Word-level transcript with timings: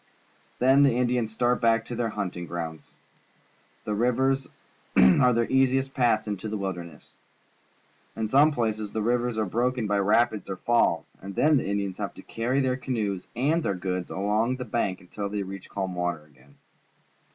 Then 0.57 0.81
the 0.81 0.95
Indians 0.97 1.37
stai't 1.37 1.61
back 1.61 1.85
to 1.85 1.95
their 1.95 2.09
hunting 2.09 2.47
grounds. 2.47 2.89
The 3.85 3.93
rivers 3.93 4.47
are 4.97 5.31
their 5.31 5.45
easi 5.45 5.77
est 5.77 5.93
paths 5.93 6.27
into 6.27 6.49
the 6.49 6.57
wilderness. 6.57 7.13
In 8.15 8.27
some 8.27 8.51
places 8.51 8.93
the 8.93 9.01
rivers 9.03 9.37
are 9.37 9.45
broken 9.45 9.85
by 9.85 9.99
rapids 9.99 10.49
or 10.49 10.55
falls, 10.57 11.05
and 11.21 11.35
then 11.35 11.57
the 11.57 11.67
Indians 11.69 11.99
have 11.99 12.15
to 12.15 12.23
carry 12.23 12.61
their 12.61 12.77
canoes 12.77 13.27
and 13.35 13.61
their 13.61 13.75
goods 13.75 14.09
along 14.09 14.55
the 14.55 14.65
bank 14.65 15.01
until 15.01 15.29
they 15.29 15.43
reach 15.43 15.69
calm 15.69 15.93
water 15.93 16.25
again. 16.25 16.55